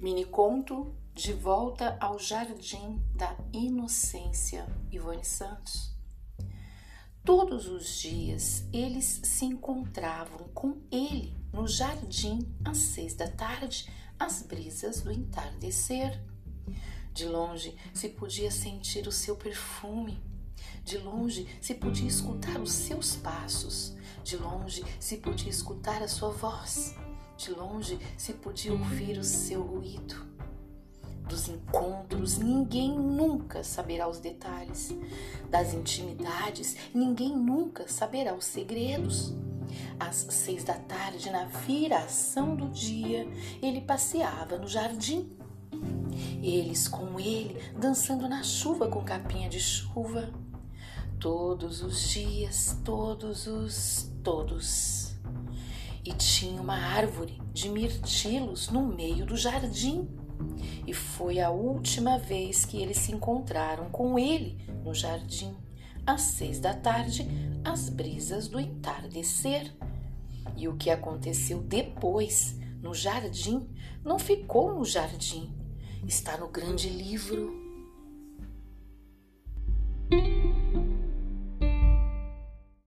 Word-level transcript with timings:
Mini 0.00 0.24
conto 0.24 0.94
De 1.12 1.34
Volta 1.34 1.98
ao 2.00 2.18
Jardim 2.18 3.04
da 3.14 3.36
Inocência, 3.52 4.66
Ivone 4.90 5.22
Santos. 5.22 5.94
Todos 7.22 7.68
os 7.68 8.00
dias 8.00 8.64
eles 8.72 9.20
se 9.22 9.44
encontravam 9.44 10.48
com 10.54 10.80
ele 10.90 11.36
no 11.52 11.68
jardim 11.68 12.38
às 12.64 12.78
seis 12.78 13.14
da 13.14 13.28
tarde, 13.28 13.92
às 14.18 14.40
brisas 14.40 15.02
do 15.02 15.12
entardecer. 15.12 16.18
De 17.12 17.26
longe 17.26 17.76
se 17.92 18.08
podia 18.08 18.50
sentir 18.50 19.06
o 19.06 19.12
seu 19.12 19.36
perfume. 19.36 20.18
De 20.82 20.96
longe 20.96 21.46
se 21.60 21.74
podia 21.74 22.08
escutar 22.08 22.58
os 22.58 22.72
seus 22.72 23.16
passos. 23.16 23.94
De 24.24 24.38
longe 24.38 24.82
se 24.98 25.18
podia 25.18 25.50
escutar 25.50 26.02
a 26.02 26.08
sua 26.08 26.30
voz. 26.30 26.96
De 27.40 27.52
longe 27.52 27.98
se 28.18 28.34
podia 28.34 28.70
ouvir 28.70 29.16
o 29.16 29.24
seu 29.24 29.62
ruído. 29.62 30.14
Dos 31.26 31.48
encontros, 31.48 32.36
ninguém 32.36 32.90
nunca 32.90 33.64
saberá 33.64 34.06
os 34.06 34.18
detalhes. 34.18 34.94
Das 35.48 35.72
intimidades, 35.72 36.76
ninguém 36.92 37.34
nunca 37.34 37.88
saberá 37.88 38.34
os 38.34 38.44
segredos. 38.44 39.32
Às 39.98 40.16
seis 40.16 40.64
da 40.64 40.74
tarde, 40.74 41.30
na 41.30 41.46
viração 41.46 42.54
do 42.54 42.68
dia, 42.68 43.26
ele 43.62 43.80
passeava 43.80 44.58
no 44.58 44.68
jardim. 44.68 45.34
Eles 46.42 46.88
com 46.88 47.18
ele, 47.18 47.58
dançando 47.74 48.28
na 48.28 48.42
chuva 48.42 48.86
com 48.86 49.02
capinha 49.02 49.48
de 49.48 49.60
chuva. 49.60 50.30
Todos 51.18 51.82
os 51.82 52.06
dias, 52.10 52.76
todos 52.84 53.46
os, 53.46 54.12
todos 54.22 55.10
e 56.10 56.14
tinha 56.14 56.60
uma 56.60 56.74
árvore 56.74 57.40
de 57.52 57.68
mirtilos 57.68 58.68
no 58.68 58.82
meio 58.82 59.24
do 59.24 59.36
jardim. 59.36 60.08
E 60.84 60.92
foi 60.92 61.38
a 61.38 61.50
última 61.50 62.18
vez 62.18 62.64
que 62.64 62.82
eles 62.82 62.96
se 62.96 63.12
encontraram 63.12 63.90
com 63.90 64.18
ele 64.18 64.58
no 64.84 64.92
jardim, 64.92 65.54
às 66.04 66.22
seis 66.22 66.58
da 66.58 66.74
tarde, 66.74 67.28
às 67.64 67.88
brisas 67.88 68.48
do 68.48 68.58
entardecer. 68.58 69.72
E 70.56 70.66
o 70.66 70.76
que 70.76 70.90
aconteceu 70.90 71.62
depois 71.62 72.58
no 72.82 72.92
jardim 72.92 73.68
não 74.04 74.18
ficou 74.18 74.74
no 74.74 74.84
jardim, 74.84 75.54
está 76.04 76.36
no 76.36 76.48
grande 76.48 76.88
livro 76.88 77.69